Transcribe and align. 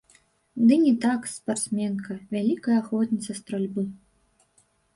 Ды 0.69 0.77
не, 0.85 0.93
так, 1.03 1.27
спартсменка, 1.33 2.17
вялікая 2.33 2.77
ахвотніца 2.83 3.39
стральбы. 3.43 3.87